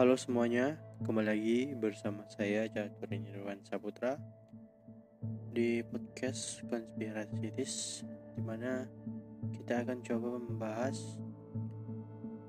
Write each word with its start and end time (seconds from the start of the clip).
Halo 0.00 0.16
semuanya, 0.16 0.80
kembali 1.04 1.28
lagi 1.28 1.58
bersama 1.76 2.24
saya 2.32 2.64
Catur 2.72 3.12
Nirwan 3.12 3.60
Saputra 3.60 4.16
di 5.52 5.84
podcast 5.84 6.64
Konspirasitis 6.72 8.00
di 8.32 8.40
mana 8.40 8.88
kita 9.52 9.84
akan 9.84 10.00
coba 10.00 10.40
membahas 10.40 11.20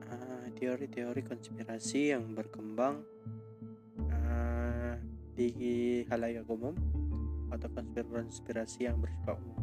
uh, 0.07 0.47
teori-teori 0.55 1.27
konspirasi 1.27 2.15
yang 2.15 2.32
berkembang 2.32 3.04
uh, 3.99 4.95
di 5.36 5.52
halayak 6.07 6.47
umum 6.47 6.71
atau 7.52 7.68
konspirasi 7.68 8.88
yang 8.88 8.95
bersifat 9.04 9.36
umum. 9.43 9.59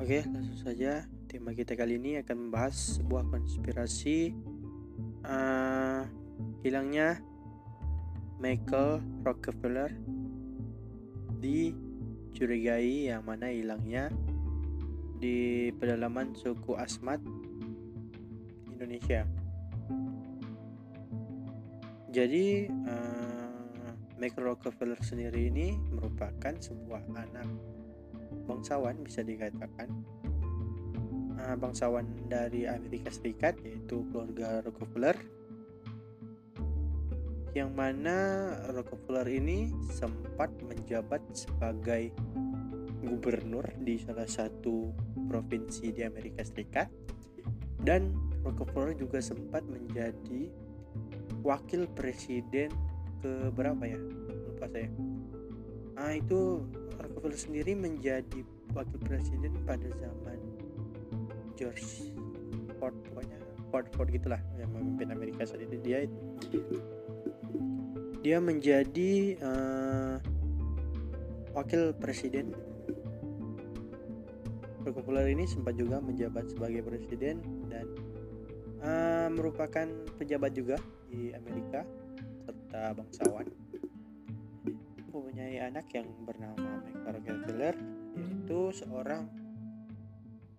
Oke, 0.00 0.24
langsung 0.32 0.56
saja 0.64 1.04
tema 1.28 1.52
kita 1.52 1.76
kali 1.76 2.00
ini 2.00 2.16
akan 2.24 2.48
membahas 2.48 2.96
sebuah 2.96 3.28
konspirasi 3.28 4.32
uh, 5.30 6.02
hilangnya 6.66 7.22
Michael 8.42 8.98
Rockefeller 9.22 9.94
dicurigai 11.40 13.08
yang 13.14 13.22
mana 13.24 13.48
hilangnya 13.48 14.10
di 15.20 15.68
pedalaman 15.76 16.32
suku 16.32 16.74
Asmat 16.76 17.20
Indonesia. 18.72 19.28
Jadi 22.10 22.66
uh, 22.66 23.92
Michael 24.18 24.52
Rockefeller 24.52 24.98
sendiri 25.00 25.48
ini 25.48 25.78
merupakan 25.94 26.52
sebuah 26.58 27.06
anak 27.14 27.48
bangsawan 28.48 28.98
bisa 29.04 29.22
dikatakan 29.22 29.88
uh, 31.46 31.56
bangsawan 31.56 32.04
dari 32.28 32.68
Amerika 32.68 33.08
Serikat 33.08 33.56
yaitu 33.64 34.04
keluarga 34.12 34.60
Rockefeller 34.64 35.16
yang 37.50 37.74
mana 37.74 38.50
Rockefeller 38.70 39.26
ini 39.26 39.74
sempat 39.90 40.54
menjabat 40.62 41.18
sebagai 41.34 42.14
gubernur 43.02 43.66
di 43.82 43.98
salah 43.98 44.28
satu 44.28 44.94
provinsi 45.26 45.90
di 45.90 46.06
Amerika 46.06 46.46
Serikat. 46.46 46.86
Dan 47.80 48.12
Rockefeller 48.44 48.94
juga 48.94 49.18
sempat 49.18 49.64
menjadi 49.66 50.52
wakil 51.42 51.88
presiden 51.96 52.70
ke 53.24 53.50
berapa 53.50 53.82
ya? 53.82 53.98
Lupa 54.46 54.68
saya. 54.70 54.88
Ah 55.98 56.14
itu 56.14 56.62
Rockefeller 57.00 57.40
sendiri 57.40 57.72
menjadi 57.74 58.46
wakil 58.76 59.00
presiden 59.02 59.58
pada 59.66 59.90
zaman 59.98 60.38
George 61.60 62.08
Ford 62.80 62.96
pokoknya. 63.04 63.36
Ford 63.68 63.86
Ford 63.92 64.08
gitulah 64.08 64.40
yang 64.56 64.72
memimpin 64.72 65.12
Amerika 65.12 65.44
saat 65.44 65.60
itu. 65.60 65.76
Dia 65.84 66.08
dia 68.24 68.36
menjadi 68.40 69.36
uh, 69.44 70.16
wakil 71.52 71.92
presiden. 72.00 72.56
Rockefeller 74.80 75.28
ini 75.28 75.44
sempat 75.44 75.76
juga 75.76 76.00
menjabat 76.00 76.48
sebagai 76.56 76.80
presiden 76.80 77.44
dan 77.68 77.84
uh, 78.80 79.28
merupakan 79.28 79.86
pejabat 80.16 80.56
juga 80.56 80.80
di 81.12 81.36
Amerika 81.36 81.84
serta 82.48 82.96
bangsawan. 82.96 83.46
Mempunyai 85.12 85.60
anak 85.60 85.84
yang 85.92 86.08
bernama 86.24 86.80
Michael 86.80 87.12
Rockefeller 87.20 87.74
yaitu 88.16 88.60
seorang 88.72 89.39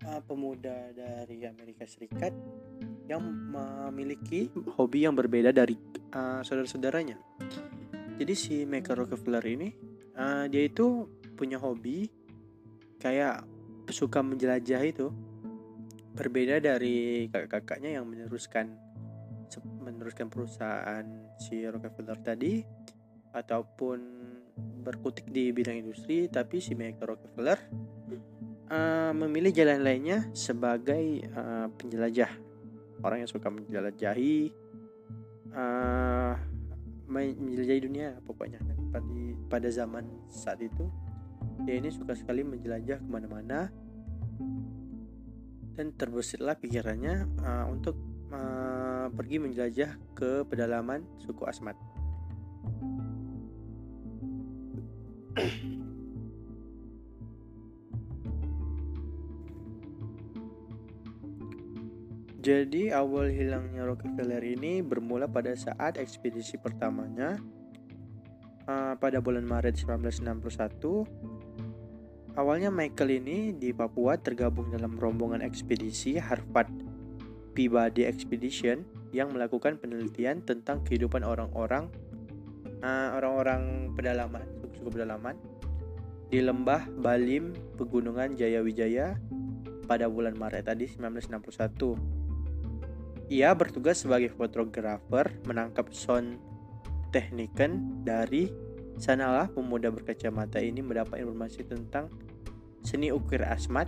uh, 0.07 0.21
pemuda 0.25 0.93
dari 0.93 1.45
Amerika 1.45 1.85
Serikat 1.85 2.33
yang 3.09 3.21
memiliki 3.21 4.47
hobi 4.77 5.05
yang 5.05 5.13
berbeda 5.17 5.51
dari 5.51 5.75
uh, 6.15 6.41
saudara-saudaranya. 6.41 7.19
Jadi 8.21 8.33
si 8.37 8.63
Michael 8.63 9.05
Rockefeller 9.05 9.43
ini 9.45 9.69
uh, 10.15 10.45
dia 10.47 10.63
itu 10.65 11.09
punya 11.33 11.57
hobi 11.57 12.07
kayak 13.01 13.43
suka 13.89 14.21
menjelajah 14.21 14.81
itu 14.85 15.09
berbeda 16.13 16.61
dari 16.61 17.27
kakak-kakaknya 17.31 17.97
yang 17.99 18.05
meneruskan 18.05 18.77
meneruskan 19.81 20.31
perusahaan 20.31 21.03
si 21.35 21.65
Rockefeller 21.67 22.19
tadi 22.23 22.63
ataupun 23.35 23.99
berkutik 24.81 25.27
di 25.31 25.51
bidang 25.51 25.81
industri, 25.81 26.27
tapi 26.27 26.59
si 26.63 26.75
Michael 26.75 27.15
Rockefeller 27.15 27.59
uh, 28.71 29.11
memilih 29.11 29.51
jalan 29.51 29.83
lainnya 29.83 30.31
sebagai 30.31 31.27
uh, 31.35 31.67
penjelajah, 31.75 32.31
orang 33.03 33.27
yang 33.27 33.29
suka 33.29 33.51
menjelajahi, 33.51 34.49
uh, 35.51 36.33
menjelajahi 37.11 37.81
dunia 37.83 38.15
pokoknya. 38.23 38.63
Pada 38.91 39.07
pada 39.51 39.67
zaman 39.67 40.07
saat 40.31 40.63
itu, 40.63 40.87
dia 41.67 41.75
ini 41.77 41.91
suka 41.91 42.15
sekali 42.15 42.47
menjelajah 42.47 43.03
ke 43.03 43.07
mana-mana 43.11 43.67
dan 45.75 45.95
terbesitlah 45.95 46.59
pikirannya 46.59 47.27
uh, 47.43 47.65
untuk 47.71 47.95
uh, 48.31 49.07
pergi 49.11 49.39
menjelajah 49.39 49.91
ke 50.15 50.43
pedalaman 50.47 51.03
suku 51.19 51.43
Asmat. 51.47 51.75
Jadi 62.41 62.89
awal 62.89 63.29
hilangnya 63.29 63.85
Rockefeller 63.85 64.41
ini 64.41 64.81
bermula 64.81 65.29
pada 65.29 65.53
saat 65.53 66.01
ekspedisi 66.01 66.57
pertamanya 66.57 67.37
uh, 68.65 68.97
pada 68.97 69.21
bulan 69.21 69.45
Maret 69.45 69.77
1961. 69.77 71.05
Awalnya 72.33 72.73
Michael 72.73 73.21
ini 73.21 73.53
di 73.53 73.69
Papua 73.69 74.17
tergabung 74.17 74.73
dalam 74.73 74.97
rombongan 74.97 75.45
ekspedisi 75.45 76.17
Harvard 76.17 76.73
Peabody 77.53 78.09
Expedition 78.09 78.89
yang 79.13 79.29
melakukan 79.29 79.77
penelitian 79.77 80.41
tentang 80.41 80.81
kehidupan 80.81 81.21
orang-orang 81.21 81.93
uh, 82.81 83.21
orang-orang 83.21 83.93
pedalaman, 83.93 84.49
suku-suku 84.65 84.97
pedalaman 84.97 85.37
di 86.33 86.41
lembah 86.41 86.89
Balim, 86.89 87.53
Pegunungan 87.77 88.33
Jayawijaya 88.33 89.13
pada 89.85 90.09
bulan 90.09 90.33
Maret 90.39 90.65
tadi 90.65 90.89
1961. 90.89 92.20
Ia 93.31 93.55
bertugas 93.55 94.03
sebagai 94.03 94.27
fotografer 94.35 95.31
menangkap 95.47 95.87
sound 95.95 96.35
Techniken 97.15 98.03
dari 98.03 98.51
sanalah 98.99 99.47
pemuda 99.51 99.87
berkacamata 99.91 100.59
ini 100.59 100.79
mendapat 100.79 101.23
informasi 101.23 101.63
tentang 101.67 102.07
seni 102.83 103.11
ukir 103.11 103.43
asmat 103.43 103.87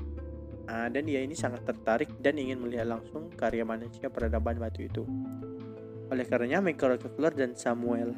uh, 0.67 0.87
dan 0.91 1.07
ia 1.07 1.23
ini 1.23 1.35
sangat 1.35 1.63
tertarik 1.63 2.11
dan 2.19 2.35
ingin 2.35 2.59
melihat 2.59 2.87
langsung 2.87 3.31
karya 3.35 3.63
manusia 3.63 4.11
peradaban 4.11 4.59
batu 4.59 4.83
itu. 4.83 5.03
Oleh 6.11 6.27
karenanya 6.27 6.59
Michael 6.63 6.99
Rockefeller 6.99 7.31
dan 7.31 7.55
Samuel 7.55 8.11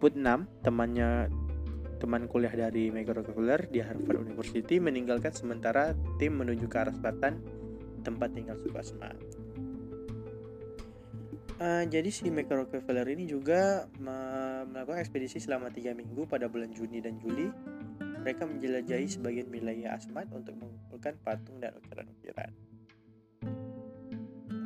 Putnam, 0.00 0.48
temannya 0.64 1.28
teman 2.00 2.24
kuliah 2.24 2.52
dari 2.56 2.88
Michael 2.88 3.24
Rockefeller 3.24 3.68
di 3.68 3.84
Harvard 3.84 4.24
University 4.24 4.80
meninggalkan 4.80 5.32
sementara 5.32 5.92
tim 6.16 6.40
menuju 6.40 6.64
ke 6.68 6.76
arah 6.76 6.94
selatan 6.96 7.40
tempat 8.00 8.32
tinggal 8.32 8.56
suku 8.56 8.76
asmat. 8.80 9.37
Uh, 11.58 11.82
jadi 11.90 12.06
si 12.14 12.30
Michael 12.30 12.62
Rockefeller 12.70 13.02
ini 13.10 13.26
juga 13.26 13.90
melakukan 13.98 15.02
ekspedisi 15.02 15.42
selama 15.42 15.74
tiga 15.74 15.90
minggu 15.90 16.22
pada 16.30 16.46
bulan 16.46 16.70
Juni 16.70 17.02
dan 17.02 17.18
Juli. 17.18 17.50
Mereka 17.98 18.46
menjelajahi 18.46 19.06
sebagian 19.10 19.50
wilayah 19.50 19.98
Asmat 19.98 20.30
untuk 20.30 20.54
mengumpulkan 20.54 21.18
patung 21.18 21.58
dan 21.58 21.74
ukiran-ukiran. 21.82 22.50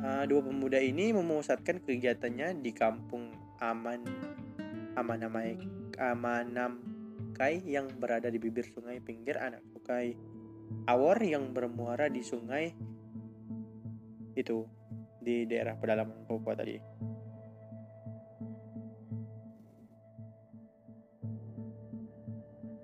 Uh, 0.03 0.23
dua 0.29 0.41
pemuda 0.45 0.77
ini 0.77 1.15
memusatkan 1.15 1.81
kegiatannya 1.81 2.61
di 2.61 2.71
kampung 2.75 3.33
Aman 3.57 4.03
Amanamai 4.93 5.57
Amanam 5.97 6.77
Kai 7.33 7.63
yang 7.65 7.89
berada 7.97 8.29
di 8.29 8.37
bibir 8.37 8.69
sungai 8.69 9.01
pinggir 9.01 9.39
anak 9.41 9.65
sungai 9.73 10.13
Awar 10.85 11.17
yang 11.23 11.55
bermuara 11.55 12.11
di 12.11 12.19
sungai 12.19 12.75
itu 14.35 14.67
di 15.23 15.47
daerah 15.47 15.79
pedalaman 15.79 16.27
Papua 16.27 16.53
tadi. 16.53 16.75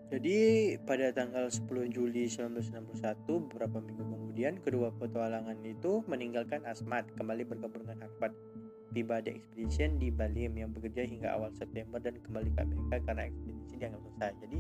Jadi 0.10 0.76
pada 0.84 1.16
tanggal 1.16 1.48
10 1.48 1.96
Juli 1.96 2.26
1961, 2.28 3.46
beberapa 3.46 3.78
minggu 3.80 4.04
kemudian, 4.04 4.60
kedua 4.60 4.92
petualangan 4.92 5.62
itu 5.64 6.04
meninggalkan 6.12 6.66
Asmat, 6.66 7.08
kembali 7.14 7.46
bergabung 7.46 7.86
dengan 7.86 8.04
Harvard. 8.10 8.36
Tiba 8.90 9.22
di 9.22 9.38
Expedition 9.38 10.02
di 10.02 10.10
Bali 10.10 10.50
yang 10.50 10.74
bekerja 10.74 11.06
hingga 11.06 11.38
awal 11.38 11.54
September 11.54 12.02
dan 12.02 12.18
kembali 12.20 12.50
ke 12.52 12.60
Amerika 12.66 12.96
karena 13.06 13.30
ekspedisi 13.30 13.78
dianggap 13.78 14.02
selesai. 14.02 14.32
Jadi 14.44 14.60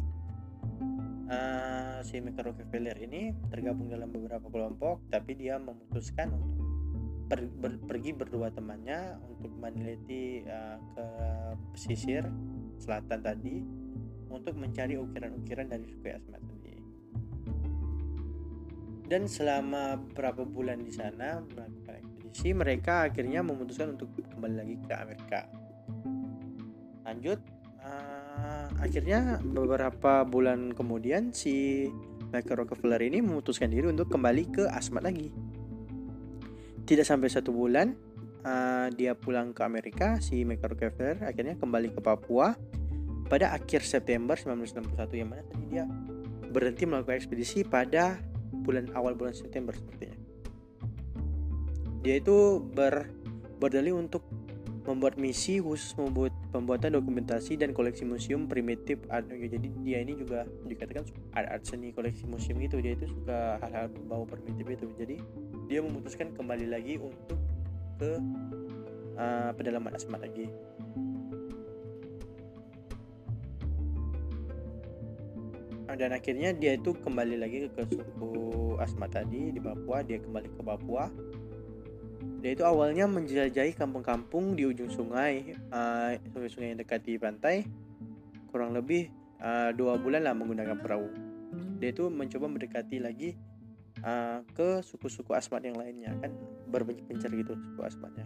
uh, 1.34 1.98
si 2.06 2.16
Michael 2.22 2.54
Rockefeller 2.54 2.98
ini 3.02 3.34
tergabung 3.50 3.90
dalam 3.90 4.14
beberapa 4.14 4.48
kelompok, 4.54 5.02
tapi 5.10 5.34
dia 5.34 5.58
memutuskan 5.58 6.30
untuk 6.30 6.69
per, 7.30 7.46
ber, 7.46 7.78
pergi 7.86 8.12
berdua 8.18 8.50
temannya 8.50 9.22
untuk 9.30 9.54
meneliti 9.62 10.42
uh, 10.50 10.82
ke 10.98 11.06
pesisir 11.78 12.26
selatan 12.82 13.22
tadi 13.22 13.62
untuk 14.34 14.58
mencari 14.58 14.98
ukiran-ukiran 14.98 15.70
dari 15.70 15.86
suku 15.86 16.10
Asmat 16.10 16.42
tadi. 16.42 16.76
Dan 19.10 19.26
selama 19.26 19.98
beberapa 19.98 20.46
bulan 20.46 20.86
di 20.86 20.94
sana 20.94 21.42
melakukan 21.42 21.98
ekspedisi, 22.02 22.50
mereka 22.54 23.10
akhirnya 23.10 23.42
memutuskan 23.42 23.98
untuk 23.98 24.10
kembali 24.34 24.56
lagi 24.58 24.76
ke 24.86 24.94
Amerika. 24.94 25.42
Lanjut, 27.06 27.42
uh, 27.82 28.70
akhirnya 28.78 29.42
beberapa 29.42 30.26
bulan 30.26 30.78
kemudian 30.78 31.34
si 31.34 31.90
Michael 32.30 32.66
Rockefeller 32.66 33.02
ini 33.02 33.26
memutuskan 33.26 33.74
diri 33.74 33.90
untuk 33.90 34.14
kembali 34.14 34.44
ke 34.54 34.64
Asmat 34.70 35.10
lagi 35.10 35.34
tidak 36.90 37.06
sampai 37.06 37.30
satu 37.30 37.54
bulan 37.54 37.94
uh, 38.42 38.90
dia 38.90 39.14
pulang 39.14 39.54
ke 39.54 39.62
Amerika 39.62 40.18
si 40.18 40.42
Michael 40.42 40.74
Rockefeller 40.74 41.22
akhirnya 41.22 41.54
kembali 41.62 41.94
ke 41.94 42.02
Papua. 42.02 42.58
Pada 43.30 43.54
akhir 43.54 43.86
September 43.86 44.34
1961 44.34 45.22
yang 45.22 45.30
mana 45.30 45.46
tadi 45.46 45.66
dia 45.70 45.86
berhenti 46.50 46.90
melakukan 46.90 47.14
ekspedisi 47.22 47.62
pada 47.62 48.18
bulan 48.66 48.90
awal 48.98 49.14
bulan 49.14 49.38
September 49.38 49.70
sepertinya. 49.70 50.18
Dia 52.02 52.18
itu 52.18 52.58
ber 52.74 53.06
berdalih 53.62 53.94
untuk 53.94 54.26
membuat 54.90 55.22
misi 55.22 55.62
khusus 55.62 55.94
membuat 55.94 56.34
pembuatan 56.50 56.98
dokumentasi 56.98 57.62
dan 57.62 57.78
koleksi 57.78 58.02
museum 58.10 58.50
primitif 58.50 58.98
jadi 59.30 59.68
dia 59.86 60.02
ini 60.02 60.18
juga 60.18 60.50
dikatakan 60.66 61.06
art, 61.38 61.48
art 61.54 61.64
seni 61.70 61.94
koleksi 61.94 62.26
museum 62.26 62.58
itu 62.58 62.82
dia 62.82 62.98
itu 62.98 63.06
suka 63.06 63.62
hal-hal 63.62 63.94
berbau 63.94 64.26
primitif 64.26 64.66
itu. 64.66 64.90
Jadi 64.98 65.16
dia 65.70 65.86
memutuskan 65.86 66.34
kembali 66.34 66.66
lagi 66.66 66.98
untuk 66.98 67.38
ke 68.02 68.18
uh, 69.22 69.54
pedalaman 69.54 69.94
Asmat 69.94 70.26
lagi. 70.26 70.50
Ah, 75.86 75.94
dan 75.94 76.18
akhirnya 76.18 76.58
dia 76.58 76.74
itu 76.74 76.98
kembali 76.98 77.38
lagi 77.38 77.70
ke 77.70 77.86
suku 77.86 78.34
Asmat 78.82 79.14
tadi 79.14 79.54
di 79.54 79.62
Papua. 79.62 80.02
Dia 80.02 80.18
kembali 80.18 80.58
ke 80.58 80.62
Papua. 80.66 81.06
Dia 82.42 82.58
itu 82.58 82.66
awalnya 82.66 83.06
menjelajahi 83.06 83.78
kampung-kampung 83.78 84.58
di 84.58 84.66
ujung 84.66 84.90
sungai 84.90 85.54
uh, 85.70 86.18
sungai-sungai 86.34 86.74
yang 86.74 86.82
dekat 86.82 87.06
di 87.06 87.22
pantai. 87.22 87.62
Kurang 88.50 88.74
lebih 88.74 89.14
uh, 89.38 89.70
dua 89.78 90.02
bulan 90.02 90.26
lah 90.26 90.34
menggunakan 90.34 90.82
perahu. 90.82 91.14
Dia 91.78 91.94
itu 91.94 92.10
mencoba 92.10 92.50
mendekati 92.50 92.98
lagi 92.98 93.38
uh, 94.04 94.46
ke 94.54 94.84
suku-suku 94.86 95.32
asmat 95.36 95.66
yang 95.66 95.78
lainnya 95.78 96.14
kan 96.20 96.32
berbanyak 96.68 97.06
pencar 97.08 97.32
gitu 97.34 97.56
suku 97.56 97.82
asmatnya 97.84 98.26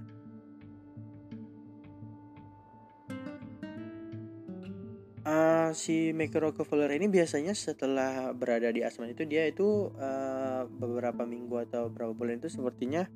uh, 5.28 5.70
si 5.76 6.12
Rockefeller 6.14 6.92
ini 6.94 7.08
biasanya 7.08 7.56
setelah 7.56 8.32
berada 8.36 8.70
di 8.70 8.84
asmat 8.84 9.16
itu 9.16 9.24
dia 9.26 9.48
itu 9.48 9.92
uh, 9.98 10.68
beberapa 10.68 11.24
minggu 11.24 11.68
atau 11.70 11.90
beberapa 11.90 12.14
bulan 12.14 12.40
itu 12.44 12.52
sepertinya 12.52 13.08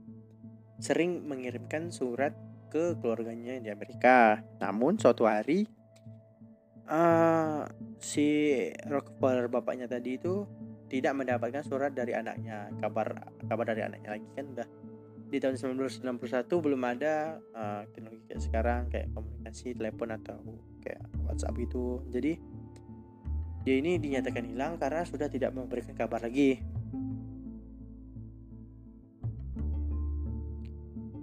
sering 0.77 1.25
mengirimkan 1.25 1.89
surat 1.89 2.37
ke 2.67 2.99
keluarganya 2.99 3.57
di 3.57 3.69
Amerika. 3.71 4.43
Namun 4.61 4.99
suatu 4.99 5.25
hari 5.25 5.65
uh, 6.85 7.65
si 7.97 8.27
Rockefeller 8.85 9.49
bapaknya 9.49 9.89
tadi 9.89 10.19
itu 10.19 10.45
tidak 10.87 11.13
mendapatkan 11.15 11.63
surat 11.67 11.91
dari 11.91 12.15
anaknya 12.15 12.71
kabar 12.79 13.31
kabar 13.47 13.65
dari 13.67 13.83
anaknya 13.83 14.15
lagi 14.15 14.27
kan 14.35 14.45
udah. 14.55 14.67
Di 15.27 15.43
tahun 15.43 15.59
1991 15.59 16.47
belum 16.47 16.81
ada 16.87 17.35
uh, 17.51 17.83
teknologi 17.91 18.31
kayak 18.31 18.41
sekarang 18.47 18.81
kayak 18.87 19.11
komunikasi 19.11 19.75
telepon 19.75 20.15
atau 20.15 20.39
kayak 20.79 21.03
WhatsApp 21.27 21.59
itu 21.59 21.99
jadi 22.07 22.39
dia 23.67 23.83
ini 23.83 23.99
dinyatakan 23.99 24.47
hilang 24.47 24.79
karena 24.79 25.03
sudah 25.03 25.27
tidak 25.27 25.51
memberikan 25.51 25.91
kabar 25.91 26.23
lagi. 26.23 26.63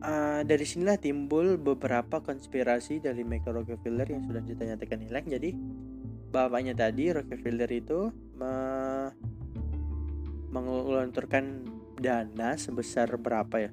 Uh, 0.04 0.44
dari 0.44 0.68
sinilah 0.68 1.00
timbul 1.00 1.56
beberapa 1.56 2.20
konspirasi 2.20 3.00
dari 3.00 3.24
Michael 3.24 3.64
Rockefeller 3.64 4.04
yang 4.04 4.28
sudah 4.28 4.44
dinyatakan 4.44 5.00
hilang. 5.00 5.24
Jadi 5.24 5.56
bapaknya 6.28 6.76
tadi 6.76 7.08
Rockefeller 7.16 7.70
itu 7.72 8.12
mengelontorkan 10.54 11.66
dana 11.98 12.54
sebesar 12.54 13.10
berapa 13.18 13.66
ya? 13.66 13.70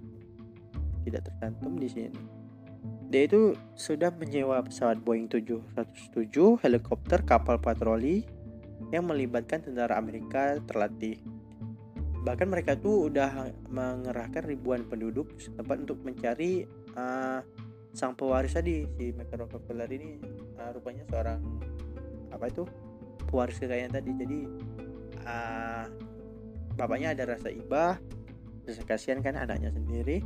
Tidak 1.06 1.22
tercantum 1.22 1.78
di 1.78 1.86
sini. 1.86 2.42
Dia 3.12 3.28
itu 3.28 3.54
sudah 3.76 4.10
menyewa 4.16 4.64
pesawat 4.64 5.04
Boeing 5.04 5.28
707 5.28 6.64
helikopter 6.64 7.22
kapal 7.22 7.60
patroli 7.60 8.24
yang 8.90 9.06
melibatkan 9.06 9.62
tentara 9.62 10.00
Amerika 10.00 10.58
terlatih. 10.64 11.22
Bahkan 12.24 12.48
mereka 12.48 12.80
tuh 12.80 13.12
udah 13.12 13.52
mengerahkan 13.68 14.48
ribuan 14.48 14.88
penduduk 14.88 15.38
setempat 15.38 15.86
untuk 15.86 16.00
mencari 16.02 16.64
uh, 16.96 17.44
sang 17.92 18.16
pewaris 18.16 18.56
tadi 18.56 18.88
si 18.96 19.12
Michael 19.12 19.46
Rockefeller 19.46 19.92
ini. 19.92 20.18
Uh, 20.56 20.72
rupanya 20.72 21.04
seorang 21.12 21.40
apa 22.32 22.48
itu? 22.48 22.64
Pewaris 23.28 23.60
kekayaan 23.60 23.92
tadi. 23.92 24.12
Jadi 24.16 24.40
uh, 25.28 25.86
bapaknya 26.82 27.14
ada 27.14 27.38
rasa 27.38 27.54
iba 27.54 28.02
rasa 28.66 28.82
kasihan 28.90 29.22
kan 29.22 29.38
anaknya 29.38 29.70
sendiri 29.70 30.26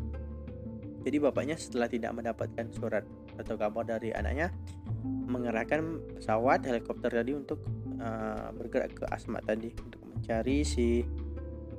jadi 1.04 1.19
bapaknya 1.19 1.60
setelah 1.60 1.92
tidak 1.92 2.16
mendapatkan 2.16 2.72
surat 2.72 3.04
atau 3.36 3.60
kabar 3.60 3.84
dari 3.84 4.16
anaknya 4.16 4.56
mengerahkan 5.04 6.00
pesawat 6.16 6.63
helikopter 6.63 7.12
tadi 7.12 7.36
untuk 7.36 7.60
uh, 8.00 8.56
bergerak 8.56 8.96
ke 8.96 9.04
Asmat 9.12 9.44
tadi 9.44 9.75
untuk 9.75 10.00
mencari 10.07 10.63
si 10.63 11.04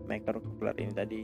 maker 0.04 0.44
Kepler 0.44 0.76
ini 0.76 0.92
tadi 0.92 1.22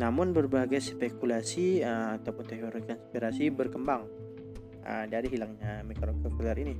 namun 0.00 0.32
berbagai 0.32 0.80
spekulasi 0.80 1.84
uh, 1.84 2.16
ataupun 2.16 2.44
teori 2.48 2.80
konspirasi 2.88 3.52
berkembang 3.52 4.08
uh, 4.80 5.04
dari 5.04 5.28
hilangnya 5.28 5.84
Kepler 5.84 6.56
ini. 6.56 6.76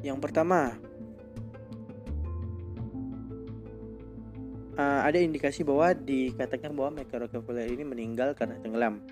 Yang 0.00 0.18
pertama, 0.24 0.80
uh, 4.80 5.00
ada 5.04 5.20
indikasi 5.20 5.60
bahwa 5.60 5.92
dikatakan 5.92 6.72
bahwa 6.72 7.02
Michael 7.02 7.28
Rockefeller 7.28 7.68
ini 7.68 7.84
meninggal 7.84 8.32
karena 8.32 8.56
tenggelam. 8.64 9.04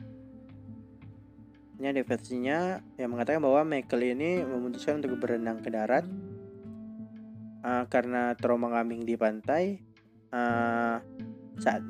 Ini 1.79 1.95
ada 1.95 2.03
versinya 2.03 2.83
yang 2.99 3.15
mengatakan 3.15 3.39
bahwa 3.45 3.63
Michael 3.63 4.19
ini 4.19 4.43
memutuskan 4.43 4.99
untuk 4.99 5.21
berenang 5.21 5.63
ke 5.63 5.71
darat 5.71 6.03
uh, 7.63 7.85
karena 7.87 8.35
trauma 8.35 8.73
ngambing 8.75 9.07
di 9.07 9.15
pantai 9.15 9.79
uh, 10.35 10.99
saat 11.59 11.83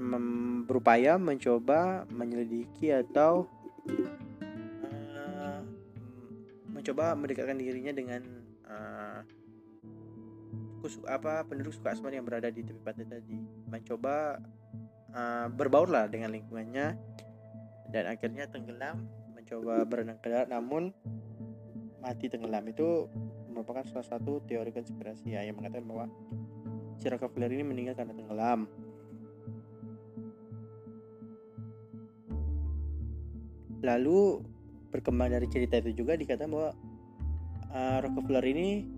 berupaya 0.69 1.17
mencoba 1.17 2.05
menyelidiki 2.13 2.93
atau 2.93 3.49
uh, 5.17 5.61
mencoba 6.69 7.17
mendekatkan 7.17 7.57
dirinya 7.57 7.93
dengan 7.97 8.21
uh, 8.69 8.98
apa 11.11 11.43
penduduk 11.47 11.75
suku 11.75 11.87
Asmat 11.91 12.15
yang 12.15 12.27
berada 12.27 12.49
di 12.49 12.63
tepi 12.63 12.81
pantai 12.81 13.07
tadi. 13.07 13.39
Mencoba 13.67 14.39
uh, 15.13 15.47
berbaur 15.51 15.91
lah 15.91 16.07
dengan 16.07 16.31
lingkungannya. 16.33 16.95
Dan 17.89 18.05
akhirnya 18.05 18.47
tenggelam 18.47 19.09
mencoba 19.33 19.83
berenang 19.89 20.21
ke 20.21 20.29
darat. 20.29 20.49
Namun 20.53 20.95
mati 21.99 22.31
tenggelam. 22.31 22.63
Itu 22.69 23.09
merupakan 23.51 23.83
salah 23.91 24.07
satu 24.07 24.45
teori 24.47 24.71
konspirasi 24.71 25.35
ya, 25.35 25.43
yang 25.43 25.59
mengatakan 25.59 25.89
bahwa 25.89 26.07
si 26.99 27.11
Rockefeller 27.11 27.51
ini 27.51 27.65
meninggal 27.67 27.99
karena 27.99 28.15
tenggelam. 28.15 28.71
Lalu 33.83 34.43
berkembang 34.91 35.31
dari 35.31 35.47
cerita 35.47 35.79
itu 35.79 36.03
juga 36.03 36.19
dikatakan 36.19 36.51
bahwa 36.51 36.71
uh, 37.71 37.99
Rockefeller 38.03 38.47
ini 38.51 38.98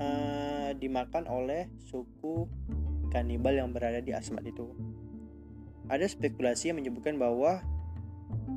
uh, 0.00 0.70
dimakan 0.76 1.28
oleh 1.28 1.68
suku 1.88 2.48
kanibal 3.08 3.54
yang 3.54 3.72
berada 3.72 4.02
di 4.02 4.12
Asmat 4.12 4.44
itu. 4.44 4.72
Ada 5.86 6.10
spekulasi 6.10 6.74
yang 6.74 6.82
menyebutkan 6.82 7.16
bahwa 7.16 7.62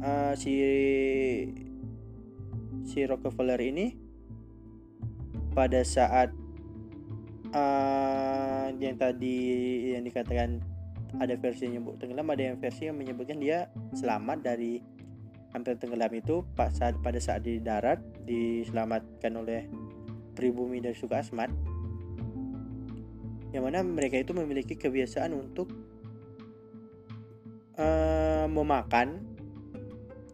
uh, 0.01 0.33
si 0.33 0.53
si 2.83 3.05
Rockefeller 3.05 3.61
ini 3.61 3.93
pada 5.53 5.85
saat 5.85 6.33
uh, 7.53 8.73
yang 8.81 8.97
tadi 8.97 9.37
yang 9.93 10.03
dikatakan 10.05 10.61
ada 11.17 11.33
versi 11.37 11.65
yang 11.65 11.81
menyebut 11.81 11.97
tenggelam, 12.01 12.29
ada 12.29 12.43
yang 12.53 12.57
versi 12.61 12.85
yang 12.85 12.97
menyebutkan 12.97 13.41
dia 13.41 13.69
selamat 13.97 14.45
dari 14.45 14.81
hampir 15.49 15.73
tenggelam 15.81 16.13
itu 16.13 16.45
saat 16.73 16.93
pada 17.01 17.17
saat 17.17 17.41
di 17.41 17.57
darat 17.57 17.97
diselamatkan 18.29 19.33
oleh 19.33 19.65
pribumi 20.39 20.79
dari 20.79 20.95
suku 20.95 21.11
Asmat 21.11 21.51
yang 23.51 23.67
mana 23.67 23.83
mereka 23.83 24.15
itu 24.15 24.31
memiliki 24.31 24.79
kebiasaan 24.79 25.35
untuk 25.35 25.67
uh, 27.75 28.47
memakan 28.47 29.19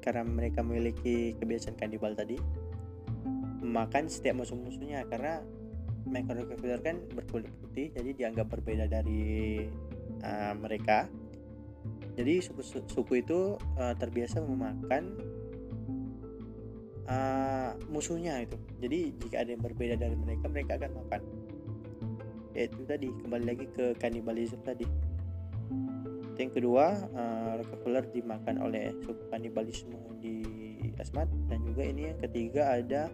karena 0.05 0.21
mereka 0.21 0.62
memiliki 0.62 1.33
kebiasaan 1.41 1.74
kanibal 1.74 2.13
tadi 2.13 2.38
memakan 3.65 4.05
setiap 4.05 4.45
musuh-musuhnya 4.45 5.09
karena 5.09 5.41
Rockefeller 6.05 6.85
kan 6.85 7.01
berkulit 7.17 7.50
putih 7.57 7.89
jadi 7.89 8.13
dianggap 8.13 8.53
berbeda 8.53 8.85
dari 8.85 9.65
uh, 10.21 10.53
mereka. 10.53 11.09
Jadi 12.15 12.45
suku, 12.45 12.62
suku 12.85 13.25
itu 13.25 13.57
uh, 13.57 13.93
terbiasa 13.97 14.39
memakan 14.45 15.17
uh, 17.09 17.74
musuhnya 17.89 18.38
itu 18.39 18.55
jadi 18.79 19.00
jika 19.24 19.36
ada 19.44 19.50
yang 19.55 19.63
berbeda 19.63 19.96
dari 19.96 20.15
mereka 20.20 20.46
mereka 20.51 20.72
akan 20.79 20.91
makan. 21.03 21.22
Yaitu 22.55 22.82
tadi 22.88 23.08
kembali 23.12 23.46
lagi 23.48 23.65
ke 23.72 23.96
kanibalisme 24.00 24.60
tadi. 24.63 24.88
Yang 26.36 26.51
kedua 26.60 26.91
uh, 27.15 27.51
Rockefeller 27.63 28.05
dimakan 28.12 28.60
oleh 28.60 28.91
suku 29.03 29.32
kanibalisme 29.32 29.96
di 30.20 30.44
Asmat. 31.00 31.27
Dan 31.48 31.63
juga 31.63 31.84
ini 31.84 32.12
yang 32.12 32.20
ketiga 32.20 32.75
ada 32.75 33.12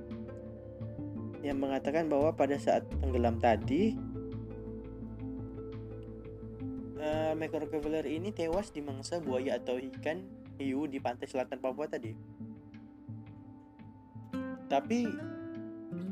yang 1.41 1.57
mengatakan 1.57 2.05
bahwa 2.05 2.33
pada 2.37 2.57
saat 2.61 2.85
tenggelam 3.01 3.41
tadi 3.41 3.97
uh, 7.01 7.33
Michael 7.33 7.65
Rockefeller 7.65 8.05
ini 8.05 8.29
tewas 8.29 8.69
di 8.69 8.81
mangsa 8.85 9.17
buaya 9.17 9.57
atau 9.57 9.81
ikan 9.81 10.21
hiu 10.61 10.85
di 10.85 11.01
pantai 11.01 11.25
selatan 11.25 11.57
Papua 11.57 11.89
tadi. 11.89 12.13
Tapi 14.69 14.99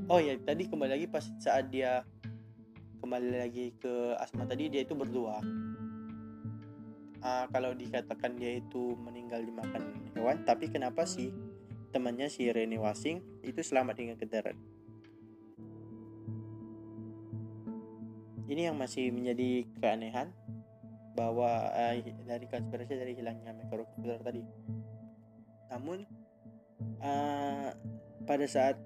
oh 0.10 0.20
ya 0.20 0.36
tadi 0.42 0.66
kembali 0.66 0.92
lagi 0.98 1.08
pas 1.08 1.26
saat 1.38 1.70
dia 1.70 2.02
kembali 3.00 3.30
lagi 3.40 3.72
ke 3.78 4.18
Asma 4.18 4.44
tadi 4.50 4.68
dia 4.68 4.82
itu 4.84 4.98
berdua 4.98 5.40
uh, 7.22 7.46
kalau 7.54 7.72
dikatakan 7.78 8.36
dia 8.36 8.58
itu 8.60 8.98
meninggal 9.00 9.46
dimakan 9.46 9.94
hewan 10.18 10.42
tapi 10.44 10.68
kenapa 10.68 11.06
sih 11.06 11.30
temannya 11.90 12.30
si 12.30 12.46
Rene 12.50 12.78
Wasing 12.78 13.42
itu 13.42 13.62
selamat 13.66 13.96
dengan 13.98 14.16
kendaraan? 14.18 14.58
Ini 18.50 18.74
yang 18.74 18.78
masih 18.82 19.14
menjadi 19.14 19.66
keanehan 19.78 20.34
bahwa 21.14 21.70
uh, 21.70 21.94
dari 22.26 22.46
konspirasi 22.50 22.98
dari 22.98 23.14
hilangnya 23.14 23.54
Rockefeller 23.70 24.22
tadi. 24.26 24.42
Namun 25.70 26.06
uh, 27.02 27.70
pada 28.26 28.46
saat 28.50 28.82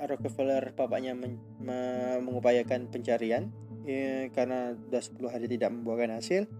Rockefeller 0.00 0.74
bapaknya 0.74 1.14
men, 1.14 1.38
me, 1.62 1.78
mengupayakan 2.18 2.90
pencarian 2.90 3.54
ya, 3.86 4.28
karena 4.34 4.74
sudah 4.74 5.02
10 5.02 5.34
hari 5.34 5.46
tidak 5.46 5.70
membuahkan 5.70 6.18
hasil 6.18 6.50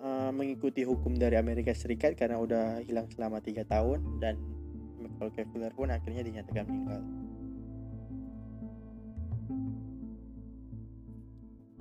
uh, 0.00 0.30
mengikuti 0.32 0.86
hukum 0.86 1.16
dari 1.16 1.36
Amerika 1.36 1.74
Serikat 1.74 2.14
karena 2.14 2.40
udah 2.40 2.80
hilang 2.84 3.10
selama 3.12 3.42
tiga 3.42 3.66
tahun 3.66 4.22
dan 4.22 4.38
Rockefeller 5.16 5.72
pun 5.72 5.88
akhirnya 5.88 6.20
dinyatakan 6.20 6.64
meninggal. 6.68 7.02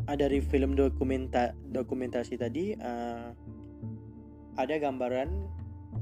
Ada 0.06 0.30
dari 0.30 0.38
film 0.40 0.78
dokumenta 0.78 1.52
dokumentasi 1.66 2.38
tadi 2.38 2.78
uh, 2.78 3.34
ada 4.56 4.76
gambaran 4.78 5.55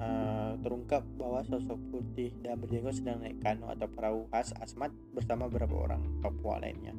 uh, 0.04 0.52
terungkap 0.60 1.04
bahwa 1.16 1.40
sosok 1.48 1.80
putih 1.92 2.36
dan 2.44 2.60
berjenggot 2.60 3.00
sedang 3.00 3.24
naik 3.24 3.40
kano 3.40 3.72
atau 3.72 3.88
perahu 3.88 4.28
khas 4.30 4.52
Asmat 4.60 4.92
bersama 5.16 5.48
beberapa 5.48 5.88
orang 5.88 6.04
Papua 6.20 6.60
lainnya. 6.60 6.92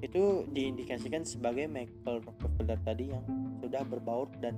Itu 0.00 0.48
diindikasikan 0.48 1.28
sebagai 1.28 1.68
Michael 1.68 2.24
Rockefeller 2.24 2.80
tadi 2.80 3.12
yang 3.12 3.24
sudah 3.60 3.84
berbaur 3.84 4.32
dan 4.40 4.56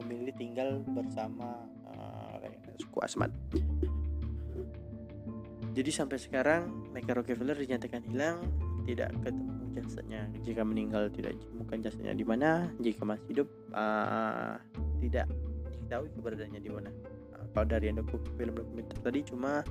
memilih 0.00 0.32
tinggal 0.40 0.80
bersama 0.88 1.68
uh, 1.92 2.40
suku 2.80 2.98
Asmat. 3.04 3.28
Jadi 5.70 5.90
sampai 5.92 6.18
sekarang 6.18 6.90
Michael 6.90 7.22
Rockefeller 7.22 7.54
dinyatakan 7.54 8.02
hilang, 8.08 8.42
tidak 8.88 9.12
ketemu 9.22 9.60
jasadnya. 9.76 10.22
Jika 10.42 10.62
meninggal 10.66 11.12
tidak 11.14 11.38
ditemukan 11.38 11.78
jasadnya 11.84 12.14
di 12.16 12.24
mana, 12.26 12.72
jika 12.82 13.06
masih 13.06 13.26
hidup 13.30 13.48
uh, 13.70 14.58
tidak 14.98 15.30
diketahui 15.90 16.14
keberadaannya 16.14 16.60
di 16.62 16.70
mana. 16.70 16.90
Uh, 17.34 17.46
kalau 17.50 17.66
dari 17.66 17.90
yang 17.90 17.98
film 18.06 18.54
dokumenter 18.54 18.98
tadi 19.02 19.26
cuma 19.26 19.66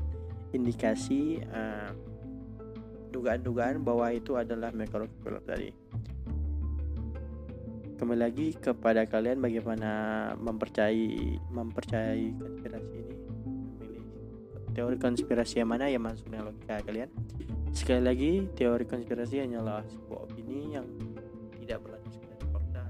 indikasi 0.52 1.40
uh, 1.56 1.96
dugaan-dugaan 3.16 3.80
bahwa 3.88 4.12
itu 4.12 4.36
adalah 4.36 4.76
Rockefeller 4.76 5.40
tadi. 5.48 5.72
Kembali 7.96 8.20
lagi 8.20 8.52
kepada 8.52 9.08
kalian 9.08 9.40
bagaimana 9.40 9.92
mempercayai 10.36 11.40
mempercayai 11.56 12.36
konspirasi 12.36 12.92
ini 13.00 13.16
memilih 13.80 14.04
teori 14.76 14.98
konspirasi 15.00 15.64
yang 15.64 15.72
mana 15.72 15.88
yang 15.88 16.04
masuk 16.04 16.28
dengan 16.28 16.52
logika 16.52 16.84
kalian. 16.84 17.08
Sekali 17.72 18.04
lagi 18.04 18.32
teori 18.60 18.84
konspirasi 18.84 19.40
hanyalah 19.40 19.88
sebuah 19.88 20.20
opini 20.28 20.76
yang 20.76 20.88
tidak 21.64 21.80
berlanjut 21.80 22.24
dari 22.28 22.46
fakta 22.52 22.84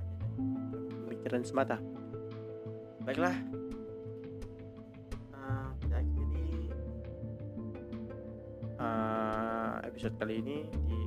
pemikiran 1.06 1.42
semata 1.46 1.78
baiklah. 3.10 3.34
Uh, 5.34 5.70
kita 5.82 5.98
uh, 8.78 9.82
episode 9.82 10.14
kali 10.22 10.46
ini 10.46 10.58
di 10.86 11.02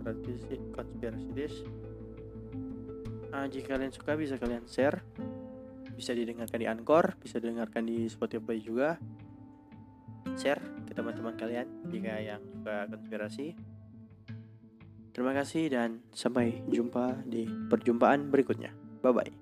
konspirasi 0.00 0.56
konspirasi 0.72 1.28
uh, 3.36 3.46
jika 3.52 3.76
kalian 3.76 3.92
suka 3.92 4.16
bisa 4.16 4.40
kalian 4.40 4.64
share. 4.64 5.04
Bisa 5.92 6.16
didengarkan 6.16 6.56
di 6.56 6.64
Anchor 6.64 7.20
bisa 7.20 7.36
didengarkan 7.36 7.84
di 7.84 8.08
Spotify 8.08 8.56
juga. 8.56 8.96
Share 10.40 10.88
ke 10.88 10.96
teman-teman 10.96 11.36
kalian 11.36 11.68
jika 11.92 12.16
yang 12.16 12.40
suka 12.48 12.88
konspirasi. 12.88 13.52
Terima 15.12 15.36
kasih 15.36 15.68
dan 15.68 16.00
sampai 16.16 16.64
jumpa 16.64 17.28
di 17.28 17.44
perjumpaan 17.68 18.32
berikutnya. 18.32 18.72
Bye 19.04 19.12
bye 19.12 19.39